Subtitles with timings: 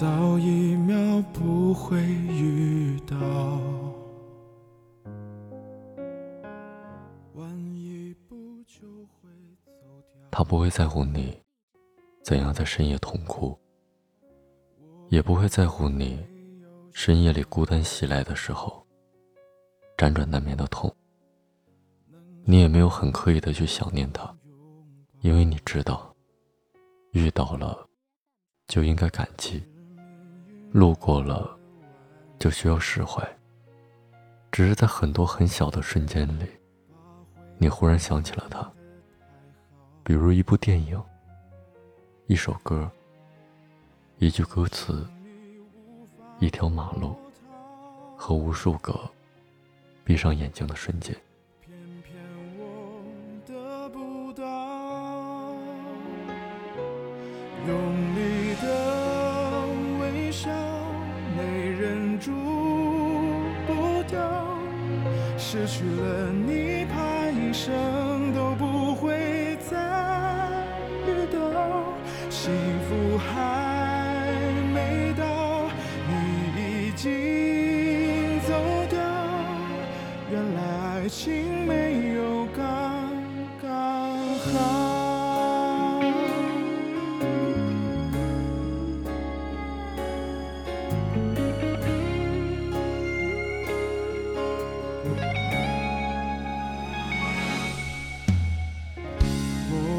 [0.00, 3.16] 早一秒不会遇到。
[10.30, 11.36] 他不会在乎你
[12.22, 13.58] 怎样在深夜痛哭，
[15.08, 16.24] 也不会在乎你
[16.92, 18.86] 深夜里孤单袭来的时候
[19.96, 20.94] 辗转难眠的痛。
[22.44, 24.32] 你也没有很刻意的去想念他，
[25.22, 26.14] 因为你知道，
[27.10, 27.84] 遇到了
[28.68, 29.60] 就应该感激，
[30.70, 31.58] 路过了
[32.38, 33.26] 就需要释怀。
[34.50, 36.46] 只是在很多很小的瞬间里，
[37.58, 38.68] 你忽然想起了他。
[40.02, 41.00] 比如一部电影、
[42.26, 42.90] 一首歌、
[44.18, 45.06] 一句歌词、
[46.38, 47.14] 一条马路
[48.16, 48.98] 和无数个
[50.02, 51.14] 闭上眼睛的瞬间。
[57.66, 57.97] 用
[65.50, 66.77] 失去了你，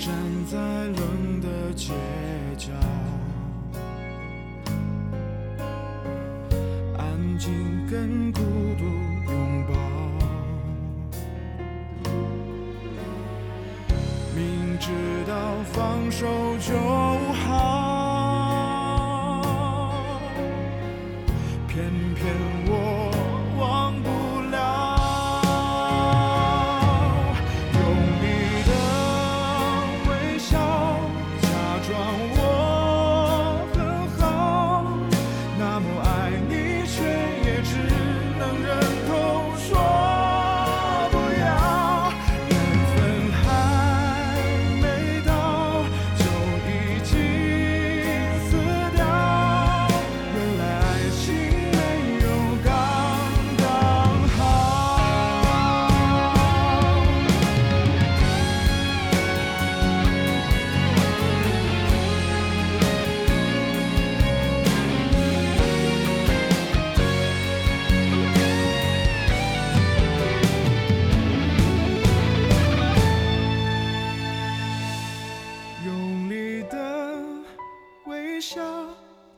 [0.00, 0.10] 站
[0.50, 1.92] 在冷的街。
[2.56, 2.72] 角，
[6.96, 8.40] 安静跟孤
[8.78, 8.84] 独
[9.30, 9.74] 拥抱，
[14.34, 14.90] 明知
[15.26, 15.34] 道
[15.72, 16.26] 放手
[16.60, 16.74] 就
[17.34, 17.79] 好。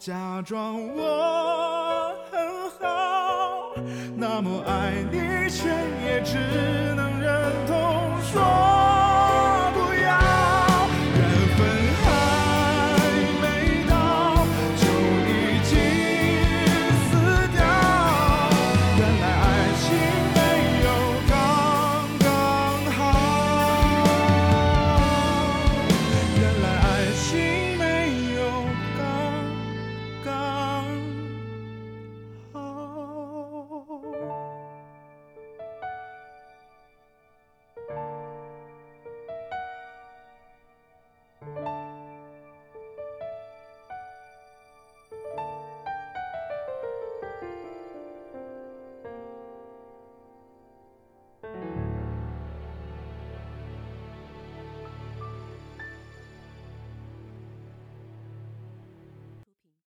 [0.05, 3.73] 假装我很好，
[4.17, 5.69] 那么爱你，却
[6.05, 6.37] 也只
[6.97, 7.22] 能。